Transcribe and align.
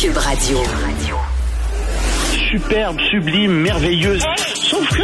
Cube 0.00 0.16
Radio. 0.16 0.58
superbe, 2.52 3.00
sublime, 3.10 3.50
merveilleuse. 3.50 4.22
Sauf 4.54 4.88
que 4.90 5.02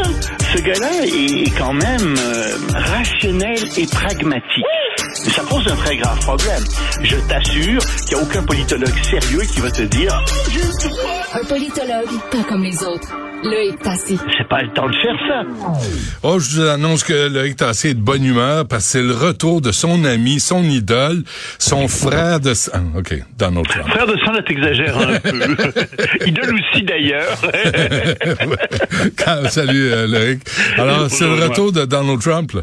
ce 0.57 0.63
gars-là 0.63 1.05
est 1.05 1.59
quand 1.59 1.73
même 1.73 2.15
euh, 2.17 2.57
rationnel 2.73 3.59
et 3.77 3.87
pragmatique. 3.87 4.65
Et 5.27 5.31
ça 5.31 5.43
pose 5.43 5.67
un 5.67 5.75
très 5.75 5.97
grave 5.97 6.21
problème. 6.21 6.63
Je 7.03 7.17
t'assure 7.29 7.83
qu'il 8.07 8.17
n'y 8.17 8.23
a 8.23 8.25
aucun 8.25 8.43
politologue 8.45 8.95
sérieux 9.03 9.43
qui 9.53 9.61
va 9.61 9.71
te 9.73 9.83
dire 9.83 10.25
Un 11.33 11.45
politologue, 11.45 12.21
pas 12.31 12.45
comme 12.45 12.63
les 12.63 12.85
autres. 12.85 13.13
Loïc 13.45 13.79
Tassi. 13.83 14.19
c'est 14.39 14.49
pas 14.49 14.63
le 14.63 14.73
temps 14.73 14.89
de 14.89 14.95
faire 14.95 15.17
ça. 15.29 15.43
Oh, 16.23 16.39
je 16.39 16.57
vous 16.57 16.67
annonce 16.67 17.05
que 17.05 17.29
Loïc 17.29 17.57
Tassé 17.57 17.91
est 17.91 17.95
de 17.95 18.01
bonne 18.01 18.25
humeur 18.25 18.67
parce 18.67 18.85
que 18.85 18.91
c'est 18.91 19.03
le 19.03 19.15
retour 19.15 19.61
de 19.61 19.71
son 19.71 20.05
ami, 20.05 20.41
son 20.41 20.63
idole, 20.65 21.23
son 21.59 21.87
frère 21.89 22.41
de... 22.41 22.55
sang. 22.55 22.73
Ah, 22.75 22.99
OK, 22.99 23.15
Donald 23.39 23.67
Trump. 23.69 23.89
Frère 23.89 24.07
de 24.07 24.17
sang, 24.25 24.33
là, 24.33 24.43
t'exagères 24.43 24.97
un 24.99 25.21
peu. 25.21 25.31
Idole 26.27 26.55
aussi 26.55 26.83
d'ailleurs. 26.83 27.39
Salut, 29.51 29.93
euh, 29.93 30.07
Loïc. 30.07 30.41
Alors, 30.79 31.11
c'est 31.11 31.27
le 31.27 31.35
retour 31.35 31.73
de 31.73 31.85
Donald 31.85 32.21
Trump, 32.21 32.53
là. 32.53 32.63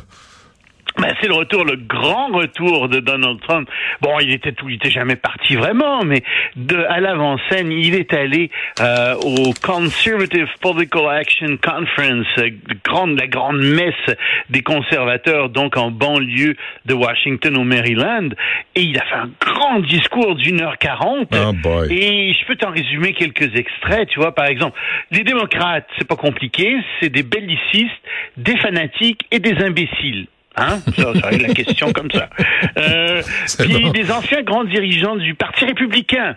Ben, 1.01 1.15
c'est 1.19 1.27
le 1.27 1.33
retour, 1.33 1.65
le 1.65 1.77
grand 1.77 2.27
retour 2.27 2.87
de 2.87 2.99
Donald 2.99 3.39
Trump. 3.41 3.67
Bon, 4.01 4.19
il 4.19 4.31
était 4.31 4.51
tout, 4.51 4.69
il 4.69 4.75
était 4.75 4.91
jamais 4.91 5.15
parti 5.15 5.55
vraiment, 5.55 6.03
mais 6.03 6.21
de 6.55 6.77
à 6.77 6.99
l'avant-scène, 6.99 7.71
il 7.71 7.95
est 7.95 8.13
allé 8.13 8.51
euh, 8.79 9.15
au 9.15 9.51
Conservative 9.65 10.47
Political 10.61 11.09
Action 11.09 11.57
Conference, 11.57 12.27
euh, 12.37 12.51
grande, 12.83 13.19
la 13.19 13.25
grande 13.25 13.57
messe 13.57 14.15
des 14.51 14.61
conservateurs, 14.61 15.49
donc 15.49 15.75
en 15.75 15.89
banlieue 15.89 16.55
de 16.85 16.93
Washington 16.93 17.57
au 17.57 17.63
Maryland, 17.63 18.29
et 18.75 18.81
il 18.81 18.95
a 18.99 19.05
fait 19.05 19.15
un 19.15 19.31
grand 19.39 19.79
discours 19.79 20.35
d'une 20.35 20.61
heure 20.61 20.77
quarante. 20.77 21.33
Oh 21.33 21.53
boy. 21.53 21.91
Et 21.91 22.31
je 22.31 22.45
peux 22.45 22.55
t'en 22.55 22.69
résumer 22.69 23.13
quelques 23.13 23.55
extraits, 23.55 24.07
tu 24.09 24.19
vois, 24.19 24.35
par 24.35 24.45
exemple, 24.45 24.79
les 25.09 25.23
démocrates, 25.23 25.87
c'est 25.97 26.07
pas 26.07 26.15
compliqué, 26.15 26.77
c'est 26.99 27.09
des 27.09 27.23
bellicistes, 27.23 27.89
des 28.37 28.57
fanatiques 28.57 29.25
et 29.31 29.39
des 29.39 29.55
imbéciles. 29.63 30.27
Hein 30.57 30.79
ça, 30.97 31.13
ça 31.19 31.31
la 31.31 31.53
question 31.53 31.93
comme 31.93 32.11
ça. 32.11 32.29
Euh, 32.77 33.21
puis 33.59 33.81
bon. 33.83 33.89
des 33.91 34.11
anciens 34.11 34.41
grands 34.43 34.63
dirigeants 34.65 35.15
du 35.15 35.33
Parti 35.33 35.65
républicain. 35.65 36.35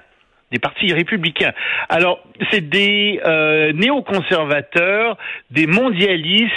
Des 0.53 0.61
partis 0.61 0.93
républicains. 0.93 1.53
Alors, 1.89 2.23
c'est 2.53 2.69
des 2.69 3.19
euh, 3.25 3.73
néoconservateurs, 3.73 5.17
des 5.51 5.67
mondialistes, 5.67 6.53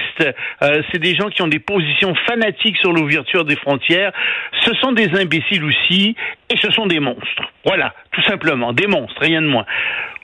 euh, 0.61 0.83
c'est 0.91 0.99
des 0.99 1.15
gens 1.15 1.29
qui 1.29 1.41
ont 1.41 1.47
des 1.47 1.57
positions 1.59 2.13
fanatiques 2.27 2.77
sur 2.77 2.91
l'ouverture 2.91 3.43
des 3.43 3.55
frontières. 3.55 4.11
Ce 4.61 4.73
sont 4.75 4.91
des 4.91 5.09
imbéciles 5.19 5.63
aussi, 5.63 6.15
et 6.49 6.57
ce 6.57 6.69
sont 6.71 6.85
des 6.85 6.99
monstres. 6.99 7.51
Voilà, 7.65 7.93
tout 8.11 8.21
simplement, 8.23 8.71
des 8.71 8.87
monstres, 8.87 9.19
rien 9.21 9.41
de 9.41 9.47
moins. 9.47 9.65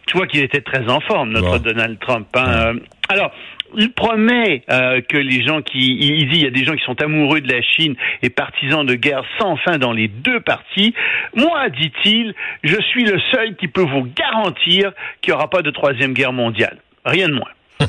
Tu 0.06 0.18
vois 0.18 0.28
qu'il 0.28 0.42
était 0.44 0.62
très 0.62 0.88
en 0.92 1.00
forme, 1.00 1.32
notre. 1.32 1.58
Donald 1.60 1.98
Trump. 2.00 2.28
hein. 2.36 2.46
Euh, 2.46 2.74
Alors, 3.10 3.32
il 3.78 3.92
promet 3.92 4.64
euh, 4.70 5.02
que 5.02 5.18
les 5.18 5.44
gens 5.46 5.62
qui, 5.62 5.80
il 6.00 6.30
dit, 6.30 6.38
il 6.38 6.44
y 6.44 6.48
a 6.48 6.52
des 6.52 6.64
gens 6.66 6.76
qui 6.76 6.84
sont 6.84 7.02
amoureux 7.02 7.42
de 7.42 7.52
la 7.52 7.62
Chine 7.62 7.96
et 8.22 8.30
partisans 8.30 8.86
de 8.86 8.96
guerre 8.96 9.24
sans 9.40 9.56
fin 9.58 9.78
dans 9.78 9.92
les 9.92 10.08
deux 10.08 10.40
parties. 10.40 10.94
Moi, 11.36 11.70
dit-il, 11.70 12.34
je 12.64 12.80
suis 12.90 13.06
le 13.06 13.20
seul 13.32 13.56
qui 13.56 13.68
peut 13.68 13.82
vous 13.86 14.08
garantir 14.16 14.92
qu'il 15.22 15.32
n'y 15.34 15.38
aura 15.38 15.50
pas 15.50 15.62
de 15.62 15.72
troisième 15.72 16.14
guerre 16.14 16.34
mondiale. 16.34 16.78
Rien 17.06 17.28
de 17.30 17.34
moins. 17.34 17.50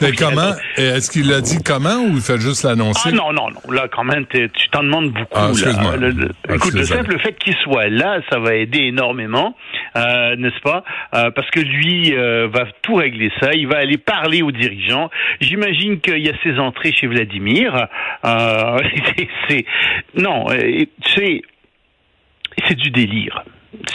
Mais 0.00 0.12
comment? 0.12 0.52
Est-ce 0.76 1.10
qu'il 1.10 1.32
a 1.32 1.40
dit 1.40 1.58
comment 1.62 1.96
ou 2.04 2.14
il 2.14 2.20
fait 2.20 2.38
juste 2.38 2.62
l'annoncer? 2.64 3.10
Ah 3.12 3.12
non, 3.12 3.32
non, 3.32 3.48
non. 3.50 3.72
Là, 3.72 3.88
quand 3.88 4.04
même, 4.04 4.24
tu 4.26 4.48
t'en 4.70 4.82
demandes 4.82 5.10
beaucoup. 5.10 5.26
Ah, 5.34 5.46
là. 5.46 5.50
excuse-moi. 5.50 5.96
Le- 5.96 6.10
le- 6.10 6.30
Ah, 6.48 6.54
écoute, 6.54 6.74
le 6.74 6.84
simple 6.84 7.18
fait 7.18 7.34
qu'il 7.34 7.54
soit 7.56 7.88
là, 7.88 8.20
ça 8.30 8.38
va 8.38 8.54
aider 8.54 8.78
énormément, 8.84 9.56
euh, 9.96 10.36
n'est-ce 10.36 10.60
pas? 10.60 10.84
Euh, 11.14 11.30
Parce 11.30 11.50
que 11.50 11.60
lui 11.60 12.14
euh, 12.14 12.48
va 12.48 12.66
tout 12.82 12.94
régler 12.96 13.30
ça. 13.40 13.54
Il 13.54 13.66
va 13.68 13.78
aller 13.78 13.98
parler 13.98 14.42
aux 14.42 14.52
dirigeants. 14.52 15.10
J'imagine 15.40 16.00
qu'il 16.00 16.18
y 16.18 16.28
a 16.28 16.34
ses 16.42 16.58
entrées 16.58 16.92
chez 16.92 17.06
Vladimir. 17.06 17.86
C'est- 19.48 19.64
non, 20.14 20.46
c'est 21.14 21.42
c'est 22.66 22.74
du 22.74 22.90
délire. 22.90 23.44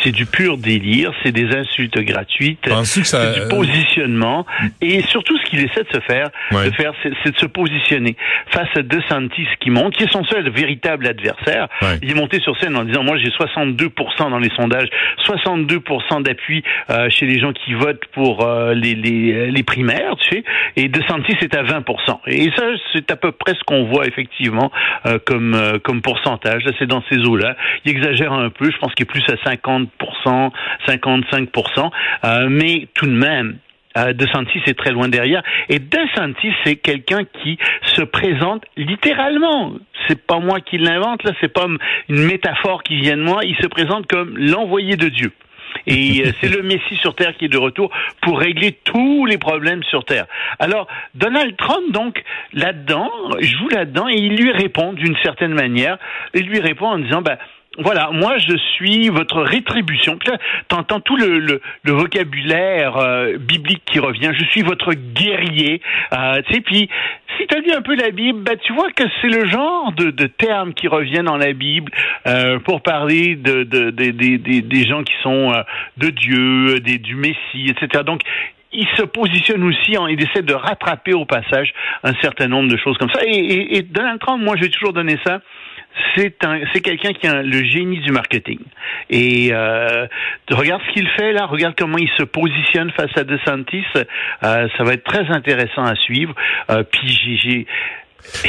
C'est 0.03 0.11
du 0.11 0.25
pur 0.27 0.57
délire, 0.57 1.11
c'est 1.23 1.31
des 1.31 1.53
insultes 1.55 1.99
gratuites, 1.99 2.59
c'est 3.03 3.41
du 3.41 3.47
positionnement, 3.49 4.45
et 4.81 5.01
surtout 5.01 5.37
qu'il 5.53 5.63
essaie 5.63 5.83
de 5.83 5.93
se 5.93 5.99
faire, 6.01 6.29
Ouais. 6.51 6.69
de 6.69 6.75
faire, 6.75 6.93
c'est 7.03 7.31
de 7.31 7.37
se 7.37 7.45
positionner 7.45 8.15
face 8.51 8.69
à 8.75 8.81
DeSantis 8.81 9.47
qui 9.59 9.69
monte, 9.69 9.95
qui 9.95 10.03
est 10.03 10.11
son 10.11 10.23
seul 10.25 10.49
véritable 10.49 11.07
adversaire. 11.07 11.67
Ouais. 11.81 11.97
Il 12.01 12.11
est 12.11 12.15
monté 12.15 12.39
sur 12.39 12.57
scène 12.59 12.75
en 12.75 12.83
disant 12.83 13.03
moi 13.03 13.17
j'ai 13.17 13.29
62% 13.29 14.29
dans 14.29 14.39
les 14.39 14.49
sondages, 14.55 14.87
62% 15.25 16.21
d'appui 16.23 16.63
euh, 16.89 17.09
chez 17.09 17.25
les 17.25 17.39
gens 17.39 17.53
qui 17.53 17.73
votent 17.73 18.05
pour 18.13 18.45
euh, 18.45 18.73
les, 18.73 18.95
les, 18.95 19.51
les 19.51 19.63
primaires, 19.63 20.15
tu 20.19 20.29
sais, 20.37 20.43
et 20.75 20.87
DeSantis 20.87 21.37
est 21.41 21.55
à 21.55 21.63
20%. 21.63 22.19
Et 22.27 22.49
ça 22.55 22.63
c'est 22.93 23.09
à 23.11 23.15
peu 23.15 23.31
près 23.31 23.53
ce 23.53 23.63
qu'on 23.65 23.85
voit 23.85 24.07
effectivement 24.07 24.71
euh, 25.05 25.19
comme 25.25 25.53
euh, 25.53 25.79
comme 25.79 26.01
pourcentage. 26.01 26.63
Là 26.65 26.71
c'est 26.79 26.87
dans 26.87 27.03
ces 27.09 27.17
eaux-là. 27.19 27.55
Il 27.85 27.91
exagère 27.91 28.33
un 28.33 28.49
peu, 28.49 28.71
je 28.71 28.77
pense 28.77 28.93
qu'il 28.95 29.03
est 29.03 29.09
plus 29.11 29.23
à 29.29 29.35
50%, 29.35 30.51
55%, 30.87 31.91
euh, 32.25 32.47
mais 32.49 32.87
tout 32.93 33.05
de 33.05 33.11
même. 33.11 33.57
Euh, 33.97 34.13
DeSantis 34.13 34.61
est 34.65 34.77
très 34.77 34.91
loin 34.91 35.07
derrière. 35.07 35.43
Et 35.69 35.79
DeSantis, 35.79 36.53
c'est 36.63 36.75
quelqu'un 36.77 37.23
qui 37.25 37.57
se 37.83 38.01
présente 38.01 38.63
littéralement. 38.75 39.73
C'est 40.07 40.25
pas 40.25 40.39
moi 40.39 40.59
qui 40.61 40.77
l'invente, 40.77 41.23
là, 41.23 41.31
c'est 41.39 41.53
pas 41.53 41.67
une 42.09 42.25
métaphore 42.25 42.83
qui 42.83 42.99
vient 42.99 43.17
de 43.17 43.23
moi. 43.23 43.41
Il 43.43 43.55
se 43.57 43.67
présente 43.67 44.07
comme 44.07 44.37
l'envoyé 44.37 44.95
de 44.95 45.09
Dieu. 45.09 45.31
Et 45.87 46.23
euh, 46.25 46.31
c'est 46.41 46.49
le 46.49 46.63
Messie 46.63 46.95
sur 46.97 47.15
Terre 47.15 47.35
qui 47.37 47.45
est 47.45 47.49
de 47.49 47.57
retour 47.57 47.91
pour 48.21 48.39
régler 48.39 48.71
tous 48.83 49.25
les 49.25 49.37
problèmes 49.37 49.83
sur 49.83 50.05
Terre. 50.05 50.25
Alors, 50.59 50.87
Donald 51.15 51.55
Trump, 51.57 51.91
donc, 51.91 52.23
là-dedans, 52.53 53.11
joue 53.39 53.69
là-dedans 53.69 54.07
et 54.09 54.17
il 54.17 54.35
lui 54.35 54.51
répond 54.51 54.93
d'une 54.93 55.15
certaine 55.17 55.53
manière. 55.53 55.97
Il 56.33 56.47
lui 56.47 56.59
répond 56.59 56.87
en 56.87 56.99
disant, 56.99 57.21
bah, 57.21 57.37
voilà, 57.79 58.11
moi 58.11 58.38
je 58.38 58.56
suis 58.75 59.09
votre 59.09 59.41
rétribution. 59.41 60.19
T'entends 60.67 61.00
tout 61.00 61.16
le, 61.17 61.39
le, 61.39 61.61
le 61.83 61.92
vocabulaire 61.92 62.97
euh, 62.97 63.38
biblique 63.38 63.81
qui 63.86 64.00
revient. 64.00 64.31
Je 64.38 64.45
suis 64.45 64.62
votre 64.62 64.94
guerrier. 64.94 65.81
Euh, 66.13 66.42
tu 66.47 66.53
sais, 66.53 66.62
puis 66.62 66.88
si 67.38 67.47
tu 67.47 67.56
as 67.57 67.59
lu 67.62 67.71
un 67.71 67.81
peu 67.81 67.95
la 67.95 68.12
Bible, 68.12 68.39
bah, 68.44 68.56
tu 68.57 68.74
vois 68.74 68.92
que 68.92 69.03
c'est 69.21 69.27
le 69.27 69.47
genre 69.47 69.92
de, 69.94 70.12
de 70.12 70.27
termes 70.27 70.74
qui 70.75 70.88
reviennent 70.88 71.25
dans 71.25 71.38
la 71.38 71.53
Bible 71.53 71.92
euh, 72.27 72.59
pour 72.59 72.81
parler 72.83 73.36
de, 73.36 73.63
de, 73.63 73.89
de- 73.89 74.12
des- 74.62 74.86
gens 74.88 75.03
qui 75.03 75.15
sont 75.24 75.51
euh, 75.51 75.63
de 75.97 76.09
Dieu, 76.09 76.80
du 76.80 77.15
Messie, 77.15 77.68
etc. 77.69 78.03
Donc 78.06 78.21
il 78.71 78.88
se 78.97 79.03
positionne 79.03 79.63
aussi, 79.63 79.95
il 80.09 80.21
essaie 80.21 80.42
de 80.42 80.53
rattraper 80.53 81.13
au 81.13 81.25
passage 81.25 81.74
un 82.03 82.13
certain 82.21 82.47
nombre 82.47 82.69
de 82.71 82.77
choses 82.77 82.97
comme 82.97 83.09
ça. 83.12 83.21
Et, 83.25 83.31
et, 83.38 83.77
et 83.77 83.81
Donald 83.83 84.19
Trump, 84.19 84.44
moi, 84.44 84.56
je 84.57 84.63
vais 84.63 84.69
toujours 84.69 84.94
donner 84.94 85.18
ça. 85.25 85.42
C'est 86.16 86.44
un, 86.45 86.60
c'est 86.74 86.81
quelqu'un 86.81 87.13
qui 87.13 87.28
a 87.28 87.42
le 87.42 87.63
génie 87.63 88.00
du 88.00 88.12
marketing. 88.12 88.60
Et 89.10 89.50
euh, 89.51 90.07
regarde 90.51 90.81
ce 90.88 90.94
qu'il 90.94 91.07
fait 91.10 91.34
là, 91.34 91.45
regarde 91.45 91.75
comment 91.78 91.98
il 91.98 92.10
se 92.18 92.24
positionne 92.24 92.92
face 92.92 93.16
à 93.16 93.24
DeSantis. 93.24 93.84
Euh, 93.95 94.68
ça 94.78 94.84
va 94.84 94.94
être 94.94 95.04
très 95.04 95.28
intéressant 95.30 95.84
à 95.84 95.95
suivre. 95.95 96.34
Euh, 96.69 96.84
puis 96.84 97.40
j'ai, 97.42 97.68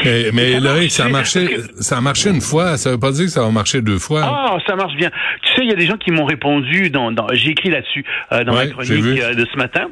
Mais, 0.04 0.30
mais 0.32 0.60
marche, 0.60 0.88
ça 0.88 1.06
a 1.06 1.08
marché, 1.08 1.48
ça 1.80 1.98
a 1.98 2.00
marché 2.00 2.30
une 2.30 2.40
fois. 2.40 2.76
Ça 2.76 2.90
veut 2.90 3.00
pas 3.00 3.10
dire 3.12 3.24
que 3.24 3.30
ça 3.30 3.42
va 3.42 3.50
marcher 3.50 3.82
deux 3.82 3.98
fois. 3.98 4.22
Ah, 4.24 4.58
ça 4.66 4.76
marche 4.76 4.94
bien. 4.96 5.10
Tu 5.42 5.54
sais, 5.54 5.62
il 5.62 5.68
y 5.68 5.72
a 5.72 5.76
des 5.76 5.86
gens 5.86 5.96
qui 5.96 6.10
m'ont 6.10 6.24
répondu 6.24 6.90
dans, 6.90 7.12
dans 7.12 7.26
j'ai 7.32 7.50
écrit 7.50 7.70
là-dessus 7.70 8.04
euh, 8.32 8.44
dans 8.44 8.54
Ouais, 8.54 8.66
ma 8.66 8.72
chronique 8.72 9.20
euh, 9.20 9.34
de 9.34 9.46
ce 9.50 9.56
matin. 9.56 9.88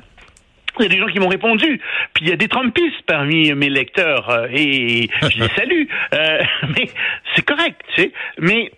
Il 0.79 0.85
y 0.85 0.87
a 0.87 0.89
des 0.89 0.99
gens 0.99 1.07
qui 1.07 1.19
m'ont 1.19 1.29
répondu. 1.29 1.81
Puis 2.15 2.25
il 2.25 2.29
y 2.31 2.33
a 2.33 2.37
des 2.37 2.49
Trumpistes 2.49 3.03
parmi 3.07 3.53
mes 3.55 3.69
lecteurs 3.69 4.31
euh, 4.31 4.47
et 4.51 5.09
je 5.23 5.39
les 5.39 5.49
salue. 5.57 5.85
Euh, 6.15 6.43
mais 6.77 6.89
c'est 7.35 7.45
correct, 7.45 7.81
tu 7.95 8.03
sais. 8.03 8.13
Mais 8.39 8.73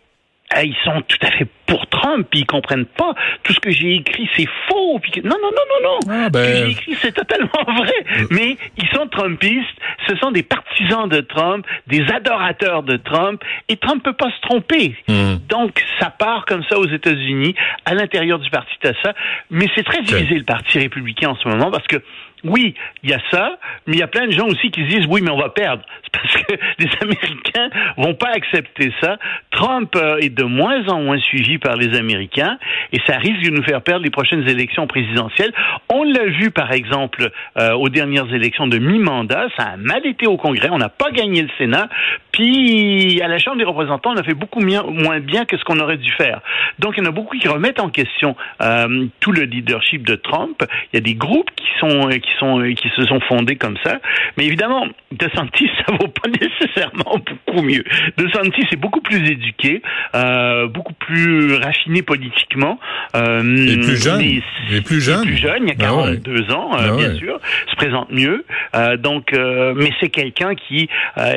ils 0.62 0.76
sont 0.85 1.00
tout 1.08 1.19
à 1.23 1.31
fait 1.32 1.46
pour 1.67 1.87
Trump, 1.88 2.26
puis 2.31 2.41
ils 2.41 2.46
comprennent 2.46 2.85
pas 2.85 3.14
tout 3.43 3.52
ce 3.52 3.61
que 3.61 3.70
j'ai 3.70 3.94
écrit, 3.96 4.29
c'est 4.37 4.49
faux. 4.69 4.99
Puis 5.00 5.12
non, 5.25 5.37
non, 5.43 5.50
non, 5.50 5.50
non, 5.82 5.91
non. 5.91 5.99
Ah, 6.08 6.25
Ce 6.26 6.31
ben- 6.31 6.41
que 6.50 6.56
j'ai 6.56 6.70
écrit, 6.73 6.94
c'est 7.00 7.12
totalement 7.12 7.49
vrai. 7.79 8.26
Mais 8.31 8.56
ils 8.76 8.88
sont 8.94 9.06
Trumpistes, 9.08 9.76
ce 10.08 10.17
sont 10.17 10.31
des 10.31 10.43
partisans 10.43 11.08
de 11.08 11.20
Trump, 11.20 11.67
des 11.87 12.02
adorateurs 12.12 12.82
de 12.82 12.96
Trump, 12.96 13.43
et 13.69 13.76
Trump 13.76 14.02
peut 14.05 14.12
pas 14.12 14.31
se 14.31 14.41
tromper. 14.43 14.94
Hmm. 15.08 15.37
Donc 15.49 15.82
ça 15.99 16.11
part 16.11 16.44
comme 16.47 16.62
ça 16.69 16.79
aux 16.79 16.88
États-Unis, 16.88 17.55
à 17.87 17.94
l'intérieur 17.94 18.38
du 18.38 18.50
parti 18.50 18.73
Tassa, 18.81 19.14
mais 19.50 19.67
c'est 19.75 19.85
très 19.85 20.02
divisé 20.02 20.35
le 20.35 20.44
parti 20.44 20.79
républicain 20.79 21.31
en 21.31 21.37
ce 21.37 21.49
moment 21.49 21.70
parce 21.70 21.87
que 21.87 21.97
oui, 22.44 22.75
il 23.02 23.08
y 23.11 23.14
a 23.14 23.20
ça, 23.31 23.58
mais 23.87 23.94
il 23.94 24.00
y 24.00 24.02
a 24.02 24.06
plein 24.06 24.26
de 24.26 24.32
gens 24.32 24.47
aussi 24.47 24.70
qui 24.70 24.82
se 24.82 24.88
disent 24.88 25.06
oui, 25.08 25.23
mais 25.23 25.31
on 25.31 25.38
va 25.38 25.49
perdre. 25.49 25.82
C'est 26.05 26.12
les 26.79 26.88
Américains 27.00 27.70
vont 27.96 28.14
pas 28.14 28.31
accepter 28.35 28.93
ça. 29.00 29.17
Trump 29.50 29.94
euh, 29.96 30.19
est 30.19 30.31
de 30.31 30.44
moins 30.44 30.87
en 30.88 31.00
moins 31.00 31.19
suivi 31.19 31.58
par 31.58 31.76
les 31.76 31.96
Américains 31.96 32.58
et 32.93 32.99
ça 33.06 33.17
risque 33.19 33.43
de 33.43 33.50
nous 33.50 33.62
faire 33.62 33.82
perdre 33.82 34.05
les 34.05 34.11
prochaines 34.11 34.49
élections 34.49 34.87
présidentielles. 34.87 35.52
On 35.88 36.05
l'a 36.05 36.26
vu 36.26 36.50
par 36.50 36.73
exemple 36.73 37.31
euh, 37.58 37.73
aux 37.73 37.88
dernières 37.88 38.32
élections 38.35 38.67
de 38.67 38.79
mi-mandat, 38.79 39.46
ça 39.56 39.64
a 39.64 39.76
mal 39.76 40.06
été 40.06 40.26
au 40.26 40.37
Congrès, 40.37 40.69
on 40.70 40.79
n'a 40.79 40.88
pas 40.88 41.11
gagné 41.11 41.43
le 41.43 41.49
Sénat, 41.58 41.88
puis 42.34 43.20
à 43.22 43.28
la 43.28 43.38
Chambre 43.38 43.58
des 43.58 43.64
représentants, 43.64 44.10
on 44.12 44.16
a 44.16 44.25
fait 44.25 44.34
beaucoup 44.34 44.60
moins 44.60 45.20
bien 45.20 45.44
que 45.44 45.56
ce 45.56 45.62
qu'on 45.64 45.78
aurait 45.78 45.96
dû 45.98 46.10
faire. 46.12 46.40
Donc 46.81 46.94
il 46.96 47.04
y 47.04 47.06
en 47.06 47.08
a 47.10 47.12
beaucoup 47.12 47.36
qui 47.38 47.46
remettent 47.46 47.78
en 47.81 47.88
question 47.90 48.34
euh, 48.60 49.06
tout 49.20 49.31
le 49.31 49.42
leadership 49.42 50.04
de 50.04 50.16
Trump. 50.16 50.62
Il 50.92 50.96
y 50.96 50.98
a 50.98 51.00
des 51.00 51.14
groupes 51.14 51.50
qui 51.54 51.66
sont 51.78 52.08
euh, 52.10 52.14
qui 52.19 52.31
sont 52.40 52.60
euh, 52.60 52.72
qui 52.75 52.88
se 52.96 53.04
sont 53.06 53.20
fondés 53.20 53.54
comme 53.56 53.76
ça, 53.84 54.00
mais 54.36 54.46
évidemment, 54.46 54.86
DeSantis 55.12 55.70
ça 55.86 55.92
vaut 55.92 56.08
pas 56.08 56.28
nécessairement 56.28 57.16
beaucoup 57.46 57.62
mieux. 57.62 57.84
DeSantis 58.16 58.66
est 58.72 58.76
beaucoup 58.76 59.00
plus 59.00 59.25
éduqué, 59.30 59.80
euh, 60.16 60.66
beaucoup 60.66 60.94
plus 60.94 61.54
raffiné 61.54 62.02
politiquement. 62.02 62.80
Euh, 63.14 63.42
Et 63.69 63.76
plus 63.76 64.02
jeune. 64.02 64.19
mais 64.19 64.76
Et 64.76 64.80
plus 64.80 65.00
jeune. 65.00 65.22
plus 65.22 65.37
jeune, 65.37 65.62
il 65.62 65.69
y 65.69 65.84
a 65.84 65.88
Ah 65.88 65.94
ouais. 65.94 66.19
42 66.20 66.50
ans, 66.52 66.70
euh, 66.75 66.78
Ah 66.80 66.96
bien 66.96 67.10
ouais. 67.12 67.19
sûr, 67.19 67.38
se 67.70 67.76
présente 67.76 68.10
mieux. 68.10 68.44
Euh, 68.75 68.96
donc, 68.96 69.32
euh, 69.32 69.72
mais 69.76 69.90
c'est 70.00 70.08
quelqu'un 70.08 70.54
qui 70.56 70.88
euh, 71.19 71.34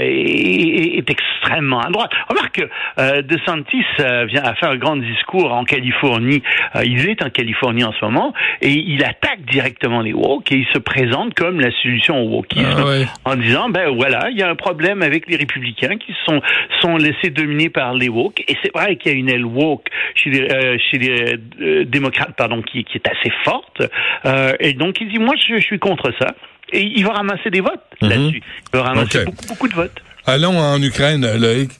est, 0.87 0.97
est 0.97 1.09
extrêmement 1.09 1.81
à 1.81 1.89
droite. 1.89 2.11
Remarque 2.29 2.55
que 2.55 2.69
euh, 2.99 3.21
DeSantis 3.21 3.85
euh, 3.99 4.25
vient 4.25 4.43
à 4.43 4.55
faire 4.55 4.69
un 4.71 4.77
grand 4.77 4.95
discours 4.97 5.51
en 5.53 5.63
Californie. 5.63 6.41
Euh, 6.75 6.83
il 6.85 7.07
est 7.09 7.21
en 7.23 7.29
Californie 7.29 7.83
en 7.83 7.93
ce 7.93 8.03
moment 8.05 8.33
et 8.61 8.71
il 8.71 9.03
attaque 9.03 9.41
directement 9.51 10.01
les 10.01 10.13
woke 10.13 10.51
et 10.51 10.55
il 10.55 10.67
se 10.73 10.79
présente 10.79 11.33
comme 11.33 11.59
la 11.59 11.71
solution 11.81 12.19
au 12.21 12.29
wokisme 12.37 12.65
Ah 12.77 12.85
ouais. 12.85 13.05
en 13.25 13.35
disant 13.35 13.69
ben 13.69 13.89
voilà, 13.95 14.29
il 14.31 14.37
y 14.37 14.43
a 14.43 14.49
un 14.49 14.55
problème 14.55 15.01
avec 15.01 15.27
les 15.29 15.35
républicains 15.35 15.97
qui 15.97 16.13
sont 16.25 16.41
sont 16.81 16.97
laissés 16.97 17.29
dominer 17.29 17.69
par 17.69 17.93
les 17.93 18.09
woke 18.09 18.43
et 18.47 18.55
c'est 18.63 18.73
vrai 18.73 18.95
qu'il 18.95 19.11
y 19.11 19.15
a 19.15 19.17
une 19.17 19.29
aile 19.29 19.45
woke 19.45 19.87
chez 20.15 20.29
les 20.29 20.41
euh, 20.51 20.77
chez 20.89 20.97
les 20.97 21.37
euh, 21.61 21.85
démocrates 21.85 22.35
pardon 22.35 22.61
qui 22.61 22.83
qui 22.83 22.97
est 22.97 23.07
assez 23.07 23.31
forte 23.43 23.81
et 24.59 24.73
donc 24.73 24.99
il 25.01 25.09
dit 25.09 25.19
moi 25.19 25.33
je, 25.37 25.55
je 25.55 25.61
suis 25.61 25.79
contre 25.79 26.11
ça 26.19 26.33
et 26.73 26.81
il 26.81 27.03
va 27.05 27.13
ramasser 27.13 27.49
des 27.49 27.61
votes 27.61 27.81
Mhm. 28.01 28.09
là-dessus. 28.09 28.41
Il 28.73 28.77
va 28.77 28.83
ramasser 28.83 29.25
beaucoup 29.47 29.67
de 29.67 29.73
votes. 29.73 30.03
Allons 30.29 30.59
en 30.59 30.81
Ukraine, 30.81 31.25
Loïc. 31.39 31.71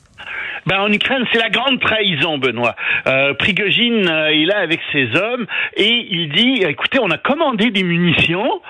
Ben, 0.67 0.79
en 0.79 0.89
Ukraine, 0.89 1.25
c'est 1.33 1.37
la 1.37 1.49
grande 1.49 1.81
trahison, 1.81 2.37
Benoît. 2.37 2.77
Euh, 3.05 3.33
Prigogine 3.33 4.07
euh, 4.07 4.29
est 4.29 4.45
là 4.45 4.59
avec 4.59 4.79
ses 4.93 5.13
hommes 5.17 5.45
et 5.75 6.07
il 6.09 6.29
dit, 6.29 6.63
écoutez, 6.63 6.97
on 7.01 7.11
a 7.11 7.17
commandé 7.17 7.71
des 7.71 7.83
munitions, 7.83 8.61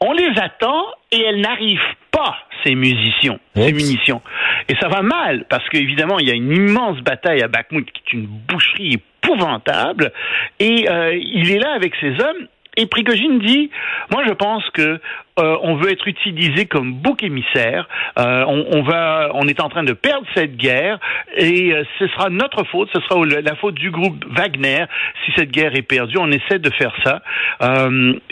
on 0.00 0.12
les 0.14 0.32
attend 0.42 0.84
et 1.12 1.22
elles 1.22 1.40
n'arrivent 1.40 1.78
pas, 2.10 2.38
ces 2.64 2.74
munitions. 2.74 3.38
Ces 3.54 3.72
munitions. 3.72 4.20
Et 4.68 4.74
ça 4.80 4.88
va 4.88 5.02
mal 5.02 5.44
parce 5.48 5.68
qu'évidemment, 5.68 6.18
il 6.18 6.26
y 6.26 6.32
a 6.32 6.34
une 6.34 6.50
immense 6.50 6.98
bataille 6.98 7.40
à 7.40 7.46
Bakhmut 7.46 7.88
qui 7.92 8.02
est 8.04 8.12
une 8.18 8.26
boucherie 8.26 9.00
épouvantable 9.22 10.12
et 10.58 10.90
euh, 10.90 11.16
il 11.16 11.52
est 11.52 11.60
là 11.60 11.72
avec 11.76 11.94
ses 12.00 12.20
hommes 12.20 12.48
et 12.76 12.86
Prigogine 12.86 13.38
dit, 13.40 13.70
moi 14.10 14.24
je 14.26 14.32
pense 14.32 14.68
que 14.70 15.00
euh, 15.38 15.56
on 15.62 15.76
veut 15.76 15.90
être 15.90 16.08
utilisé 16.08 16.66
comme 16.66 16.94
bouc 16.94 17.22
émissaire. 17.22 17.88
Euh, 18.18 18.44
on, 18.46 18.82
va, 18.82 19.30
on 19.34 19.46
est 19.46 19.60
en 19.60 19.68
train 19.68 19.84
de 19.84 19.92
perdre 19.92 20.26
cette 20.34 20.56
guerre 20.56 20.98
et 21.36 21.72
euh, 21.72 21.84
ce 21.98 22.08
sera 22.08 22.28
notre 22.30 22.64
faute, 22.64 22.88
ce 22.92 23.00
sera 23.00 23.24
la 23.24 23.54
faute 23.56 23.74
du 23.74 23.90
groupe 23.90 24.24
Wagner 24.28 24.84
si 25.24 25.32
cette 25.36 25.50
guerre 25.50 25.74
est 25.76 25.82
perdue. 25.82 26.18
On 26.18 26.30
essaie 26.30 26.58
de 26.58 26.70
faire 26.70 26.94
ça. 27.04 27.22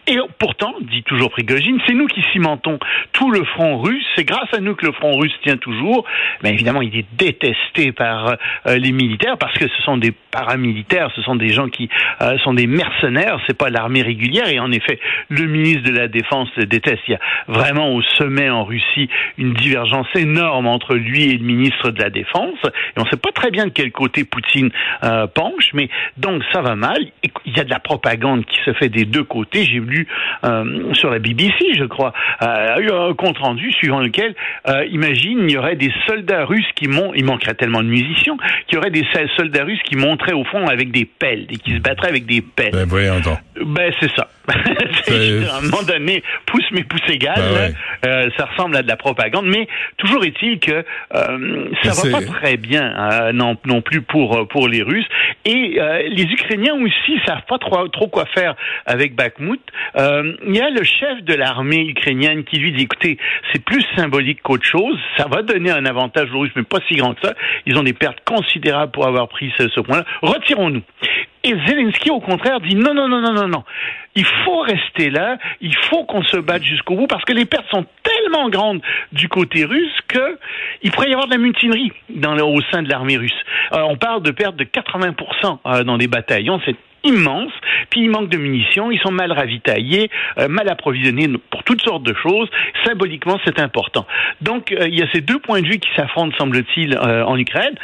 Et 0.07 0.19
pourtant, 0.39 0.75
dit 0.81 1.03
toujours 1.03 1.31
Prigogine, 1.31 1.79
c'est 1.87 1.95
nous 1.95 2.07
qui 2.07 2.23
cimentons 2.33 2.79
tout 3.13 3.31
le 3.31 3.45
front 3.45 3.79
russe. 3.79 4.05
C'est 4.17 4.25
grâce 4.25 4.53
à 4.53 4.61
nous 4.61 4.75
que 4.75 4.87
le 4.87 4.93
front 4.93 5.17
russe 5.17 5.35
tient 5.43 5.57
toujours. 5.57 6.05
Mais 6.43 6.51
évidemment, 6.51 6.83
il 6.83 6.97
est 6.97 7.07
détesté 7.17 7.93
par 7.93 8.37
les 8.67 8.93
militaires 8.93 9.39
parce 9.39 9.57
que 9.59 9.69
ce 9.69 9.83
sont 9.83 9.97
des 9.99 10.13
paramilitaires, 10.31 11.11
ce 11.15 11.23
sont 11.23 11.37
des 11.37 11.51
gens 11.51 11.69
qui 11.69 11.89
sont 12.43 12.55
des 12.55 12.67
mercenaires. 12.67 13.39
C'est 13.47 13.57
pas 13.57 13.71
l'armée 13.71 14.03
régulière. 14.03 14.49
Et 14.49 14.59
en 14.59 14.73
effet, 14.73 14.99
le 15.29 15.47
ministre 15.47 15.91
de 15.91 15.97
la 15.97 16.09
Défense 16.09 16.49
le 16.57 16.67
Il 17.09 17.13
y 17.13 17.15
a 17.15 17.21
vraiment 17.49 17.93
au 17.95 18.03
sommet 18.03 18.49
en 18.49 18.65
Russie 18.65 19.09
une 19.37 19.55
divergence 19.55 20.07
énorme 20.15 20.67
entre 20.67 20.95
lui 20.95 21.31
et 21.31 21.37
le 21.37 21.45
ministre 21.45 21.91
de 21.91 22.03
la 22.03 22.11
Défense. 22.11 22.59
Et 22.65 22.99
on 22.99 23.05
ne 23.05 23.09
sait 23.09 23.17
pas 23.17 23.33
très 23.33 23.51
bien 23.51 23.67
de 23.67 23.71
quel 23.71 23.93
côté 23.93 24.25
Poutine 24.25 24.71
euh, 25.05 25.27
penche, 25.27 25.71
mais 25.75 25.89
donc 26.17 26.43
ça 26.53 26.61
va 26.61 26.77
mal. 26.77 26.99
Il 27.47 27.57
y 27.57 27.61
a 27.61 27.65
de 27.65 27.71
la 27.71 27.79
propagande 27.79 28.45
qui 28.45 28.59
se 28.65 28.73
fait 28.75 28.89
des 28.89 29.05
deux 29.05 29.25
côtés. 29.25 29.65
J'ai 29.65 29.81
lu 29.81 30.07
euh, 30.45 30.93
sur 30.95 31.11
la 31.11 31.19
BBC, 31.19 31.75
je 31.77 31.85
crois, 31.85 32.13
euh, 32.43 32.81
eu 32.81 32.91
un 32.91 33.15
compte 33.15 33.39
rendu 33.39 33.73
suivant 33.73 34.01
lequel, 34.01 34.35
imagine, 34.91 35.41
il 35.43 35.51
y 35.51 35.57
aurait 35.57 35.77
des 35.77 35.93
soldats 36.07 36.45
russes 36.45 36.71
qui 36.75 36.89
montent, 36.89 37.13
il 37.15 37.25
manquerait 37.25 37.55
tellement 37.55 37.83
de 37.83 37.89
munitions, 37.89 38.37
qu'il 38.67 38.77
y 38.77 38.79
aurait 38.79 38.91
des 38.91 39.07
soldats 39.37 39.65
russes 39.65 39.83
qui 39.85 39.97
monteraient 39.97 40.33
au 40.33 40.45
fond 40.45 40.67
avec 40.67 40.91
des 40.91 41.05
pelles 41.05 41.47
et 41.51 41.57
qui 41.57 41.73
se 41.73 41.79
battraient 41.79 42.09
avec 42.09 42.27
des 42.27 42.41
pelles. 42.41 42.73
Ben. 42.73 43.39
Ben 43.65 43.93
c'est 44.01 44.11
ça. 44.15 44.29
C'est- 45.05 45.47
à 45.49 45.57
un 45.59 45.61
moment 45.63 45.83
donné, 45.83 46.23
pouce 46.47 46.65
mais 46.73 46.85
pouce 46.85 47.01
égal, 47.09 47.35
Ben 47.37 47.55
ouais. 47.55 47.75
euh, 48.07 48.31
ça 48.37 48.47
ressemble 48.47 48.77
à 48.77 48.83
de 48.83 48.89
la 48.89 48.97
propagande. 48.97 49.47
Mais 49.47 49.67
toujours 49.97 50.25
est-il 50.25 50.59
que 50.59 50.85
euh, 51.15 51.65
ça 51.83 51.93
Mais 52.05 52.11
va 52.11 52.19
pas 52.21 52.25
très 52.27 52.57
bien 52.57 52.83
euh, 52.83 53.33
non, 53.33 53.57
non 53.67 53.83
plus 53.83 54.01
pour 54.03 54.47
pour 54.49 54.69
les 54.69 54.83
Russes. 54.83 55.07
Et 55.45 55.79
les 56.11 56.23
Ukrainiens 56.25 56.75
aussi 56.75 57.19
savent 57.27 57.45
pas 57.49 57.59
trop, 57.59 57.89
trop 57.89 58.09
quoi 58.09 58.27
faire 58.27 58.55
avec 58.87 59.15
Bakhmut. 59.15 59.61
Il 59.97 60.55
y 60.57 60.61
a 60.61 60.71
le 60.71 60.85
chef 60.85 61.23
de 61.23 61.35
l'armée 61.35 61.87
ukrainienne 61.89 62.45
qui 62.45 62.59
lui 62.59 62.73
dit 62.73 62.83
écoutez, 62.85 63.19
c'est 63.53 63.65
plus 63.65 63.85
symbolique 63.97 64.41
qu'autre 64.43 64.65
chose. 64.67 64.99
Ça 65.17 65.27
va 65.29 65.43
donner 65.43 65.71
un 65.71 65.85
avantage 65.87 66.29
aux 66.33 66.41
Russes, 66.41 66.53
mais 66.57 66.63
pas 66.65 66.79
si 66.89 66.97
grand 66.97 67.15
que 67.15 67.27
ça. 67.27 67.35
Ils 67.67 67.77
ont 67.79 67.83
des 67.83 67.93
pertes 67.95 68.21
considérables 68.25 68.93
pour 68.93 69.07
avoir 69.07 69.29
pris 69.29 69.53
ce, 69.57 69.69
ce 69.69 69.81
point-là. 69.81 70.05
Retirons-nous. 70.23 70.83
Et 71.49 71.55
Zelensky, 71.67 72.11
au 72.11 72.21
contraire, 72.21 72.61
dit 72.61 72.75
non, 72.75 72.93
non, 72.93 73.09
non, 73.09 73.21
non, 73.23 73.33
non, 73.33 73.49
non. 73.49 73.65
Il 74.15 74.27
faut 74.45 74.61
rester 74.61 75.09
là, 75.09 75.39
il 75.63 75.75
faut 75.75 76.05
qu'on 76.05 76.23
se 76.23 76.37
batte 76.37 76.63
jusqu'au 76.63 76.95
bout, 76.95 77.07
parce 77.07 77.25
que 77.25 77.33
les 77.33 77.47
pertes 77.47 77.69
sont 77.71 77.87
tellement 78.03 78.51
grandes 78.51 78.83
du 79.13 79.29
côté 79.29 79.65
russe 79.65 79.97
que 80.09 80.39
il 80.83 80.91
pourrait 80.91 81.09
y 81.09 81.13
avoir 81.13 81.27
de 81.27 81.33
la 81.33 81.39
mutinerie 81.39 81.93
dans 82.11 82.35
le- 82.35 82.45
au 82.45 82.61
sein 82.71 82.83
de 82.83 82.91
l'armée 82.91 83.17
russe. 83.17 83.33
Euh, 83.73 83.81
on 83.89 83.97
parle 83.97 84.23
de 84.23 84.31
pertes 84.31 84.57
de 84.57 84.65
80% 84.65 85.61
euh, 85.65 85.85
dans 85.85 85.97
des 85.97 86.09
bataillons, 86.09 86.61
c'est 86.67 86.77
immense, 87.05 87.53
puis 87.91 88.01
il 88.03 88.11
manque 88.11 88.29
de 88.29 88.37
munitions, 88.37 88.91
ils 88.91 88.99
sont 88.99 89.13
mal 89.13 89.31
ravitaillés, 89.33 90.11
euh, 90.39 90.49
mal 90.49 90.69
approvisionnés 90.69 91.29
pour 91.51 91.63
toutes 91.63 91.81
sortes 91.81 92.03
de 92.03 92.13
choses. 92.15 92.51
Symboliquement, 92.85 93.39
c'est 93.45 93.61
important. 93.61 94.05
Donc, 94.41 94.73
euh, 94.73 94.89
il 94.89 94.99
y 94.99 95.03
a 95.03 95.07
ces 95.13 95.21
deux 95.21 95.39
points 95.39 95.63
de 95.63 95.67
vue 95.69 95.79
qui 95.79 95.89
s'affrontent, 95.95 96.37
semble-t-il, 96.37 96.95
euh, 96.97 97.25
en 97.25 97.39
Ukraine 97.39 97.75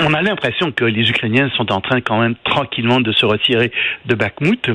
on 0.00 0.14
a 0.14 0.22
l'impression 0.22 0.72
que 0.72 0.84
les 0.84 1.08
Ukrainiens 1.08 1.50
sont 1.56 1.72
en 1.72 1.80
train 1.80 2.00
quand 2.00 2.20
même 2.20 2.34
tranquillement 2.44 3.00
de 3.00 3.12
se 3.12 3.26
retirer 3.26 3.70
de 4.06 4.14
Bakhmut 4.14 4.70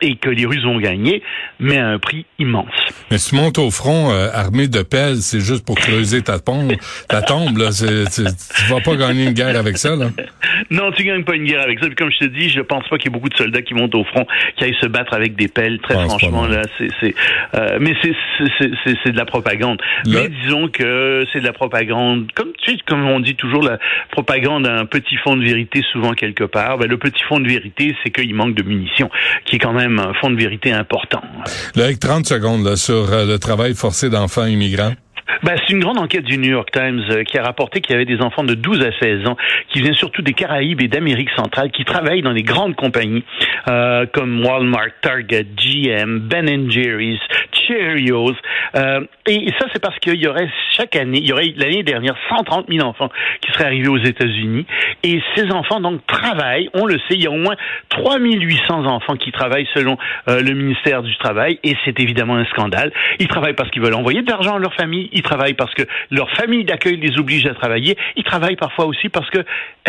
et 0.00 0.16
que 0.16 0.28
les 0.30 0.44
Russes 0.46 0.64
vont 0.64 0.78
gagner, 0.78 1.22
mais 1.60 1.78
à 1.78 1.88
un 1.88 1.98
prix 1.98 2.26
immense. 2.38 2.68
Mais 3.10 3.18
si 3.18 3.30
tu 3.30 3.36
montes 3.36 3.58
au 3.58 3.70
front 3.70 4.10
euh, 4.10 4.28
armé 4.32 4.68
de 4.68 4.82
pelles, 4.82 5.16
c'est 5.16 5.40
juste 5.40 5.64
pour 5.64 5.76
creuser 5.76 6.22
ta 6.22 6.38
tombe. 6.38 6.72
Ta 7.08 7.22
tombe, 7.22 7.56
là. 7.58 7.70
C'est, 7.72 8.04
tu 8.10 8.72
vas 8.72 8.80
pas 8.80 8.96
gagner 8.96 9.24
une 9.24 9.32
guerre 9.32 9.56
avec 9.56 9.78
ça, 9.78 9.96
là. 9.96 10.06
Non, 10.70 10.92
tu 10.92 11.04
gagnes 11.04 11.24
pas 11.24 11.34
une 11.34 11.44
guerre 11.44 11.62
avec 11.62 11.78
ça. 11.80 11.86
Puis 11.86 11.94
comme 11.96 12.10
je 12.10 12.18
te 12.18 12.24
dis, 12.26 12.48
je 12.48 12.60
pense 12.60 12.86
pas 12.88 12.96
qu'il 12.96 13.10
y 13.10 13.12
ait 13.12 13.18
beaucoup 13.18 13.28
de 13.28 13.36
soldats 13.36 13.62
qui 13.62 13.74
montent 13.74 13.94
au 13.94 14.04
front, 14.04 14.26
qui 14.56 14.64
aillent 14.64 14.76
se 14.80 14.86
battre 14.86 15.12
avec 15.12 15.36
des 15.36 15.48
pelles. 15.48 15.78
Très 15.80 15.94
franchement, 15.94 16.46
là, 16.46 16.62
c'est, 16.78 17.14
euh, 17.54 17.78
mais 17.80 17.94
c'est, 18.02 19.12
de 19.12 19.16
la 19.16 19.24
propagande. 19.24 19.80
Là- 20.06 20.22
Mais 20.22 20.28
disons 20.42 20.68
que 20.68 21.24
c'est 21.32 21.40
de 21.40 21.44
la 21.44 21.52
propagande, 21.52 22.30
comme 22.34 22.52
tu 22.58 22.72
sais, 22.72 22.78
comme 22.86 23.04
on 23.04 23.20
dit 23.20 23.34
toujours, 23.34 23.62
la 23.62 23.78
propagande 24.10 24.66
a 24.66 24.78
un 24.78 24.86
petit 24.86 25.16
fond 25.16 25.36
de 25.36 25.44
vérité 25.44 25.82
souvent 25.92 26.12
quelque 26.12 26.44
part. 26.44 26.78
Ben, 26.78 26.88
le 26.88 26.98
petit 26.98 27.22
fond 27.24 27.40
de 27.40 27.48
vérité, 27.48 27.94
c'est 28.02 28.10
qu'il 28.10 28.34
manque 28.34 28.54
de 28.54 28.62
munitions, 28.62 29.10
qui 29.44 29.56
est 29.56 29.60
quand 29.60 29.72
même 29.72 29.83
un 29.84 30.12
fond 30.20 30.30
de 30.30 30.36
vérité 30.36 30.72
important. 30.72 31.20
Là, 31.74 31.84
avec 31.84 32.00
30 32.00 32.26
secondes, 32.26 32.64
là, 32.64 32.76
sur 32.76 33.12
euh, 33.12 33.24
le 33.26 33.38
travail 33.38 33.74
forcé 33.74 34.10
d'enfants 34.10 34.46
immigrants. 34.46 34.92
Ben, 35.42 35.56
c'est 35.56 35.72
une 35.72 35.80
grande 35.80 35.98
enquête 35.98 36.24
du 36.24 36.38
New 36.38 36.50
York 36.50 36.70
Times 36.70 37.02
euh, 37.10 37.24
qui 37.24 37.38
a 37.38 37.42
rapporté 37.42 37.80
qu'il 37.80 37.92
y 37.92 37.96
avait 37.96 38.04
des 38.04 38.20
enfants 38.20 38.44
de 38.44 38.54
12 38.54 38.82
à 38.82 38.90
16 39.00 39.26
ans 39.26 39.36
qui 39.68 39.80
viennent 39.80 39.94
surtout 39.94 40.22
des 40.22 40.34
Caraïbes 40.34 40.80
et 40.80 40.88
d'Amérique 40.88 41.30
centrale 41.36 41.70
qui 41.70 41.84
travaillent 41.84 42.22
dans 42.22 42.34
des 42.34 42.42
grandes 42.42 42.76
compagnies 42.76 43.24
euh, 43.68 44.06
comme 44.12 44.44
Walmart, 44.44 44.88
Target, 45.00 45.46
GM, 45.56 46.20
Ben 46.20 46.70
Jerry's, 46.70 47.20
Cheerios. 47.52 48.34
Euh, 48.76 49.00
et 49.26 49.50
ça, 49.58 49.66
c'est 49.72 49.80
parce 49.80 49.98
qu'il 49.98 50.20
y 50.20 50.26
aurait 50.26 50.48
chaque 50.76 50.96
année, 50.96 51.18
il 51.18 51.26
y 51.26 51.32
aurait 51.32 51.52
l'année 51.56 51.82
dernière 51.82 52.16
130 52.28 52.66
000 52.68 52.86
enfants 52.86 53.08
qui 53.40 53.52
seraient 53.52 53.64
arrivés 53.64 53.88
aux 53.88 53.98
États-Unis. 53.98 54.66
Et 55.02 55.20
ces 55.34 55.50
enfants, 55.50 55.80
donc, 55.80 56.06
travaillent. 56.06 56.68
On 56.74 56.86
le 56.86 56.98
sait, 57.08 57.14
il 57.14 57.22
y 57.22 57.26
a 57.26 57.30
au 57.30 57.38
moins 57.38 57.56
3 57.88 58.18
800 58.18 58.84
enfants 58.86 59.16
qui 59.16 59.32
travaillent 59.32 59.68
selon 59.74 59.96
euh, 60.28 60.40
le 60.40 60.52
ministère 60.52 61.02
du 61.02 61.16
Travail. 61.16 61.58
Et 61.64 61.76
c'est 61.84 61.98
évidemment 62.00 62.36
un 62.36 62.44
scandale. 62.46 62.92
Ils 63.18 63.28
travaillent 63.28 63.54
parce 63.54 63.70
qu'ils 63.70 63.82
veulent 63.82 63.94
envoyer 63.94 64.22
de 64.22 64.30
l'argent 64.30 64.56
à 64.56 64.58
leur 64.58 64.74
famille. 64.74 65.08
Ils 65.14 65.22
travaillent 65.22 65.54
parce 65.54 65.72
que 65.74 65.82
leur 66.10 66.28
famille 66.32 66.64
d'accueil 66.64 66.96
les 66.98 67.18
oblige 67.18 67.46
à 67.46 67.54
travailler. 67.54 67.96
Ils 68.16 68.24
travaillent 68.24 68.56
parfois 68.56 68.84
aussi 68.84 69.08
parce 69.08 69.30
que, 69.30 69.38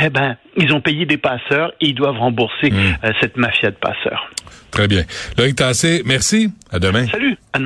eh 0.01 0.09
ben, 0.09 0.37
ils 0.55 0.71
ont 0.71 0.79
payé 0.81 1.05
des 1.05 1.17
passeurs 1.17 1.73
et 1.81 1.87
ils 1.87 1.95
doivent 1.95 2.17
rembourser 2.17 2.71
Mmh. 2.71 2.77
euh, 3.03 3.11
cette 3.19 3.35
mafia 3.37 3.69
de 3.71 3.75
passeurs. 3.75 4.29
Très 4.71 4.87
bien. 4.87 5.03
Loïc 5.37 5.55
Tassé, 5.55 6.01
merci. 6.05 6.51
À 6.71 6.79
demain. 6.79 7.07
Salut. 7.07 7.35
À 7.53 7.57
demain. 7.59 7.63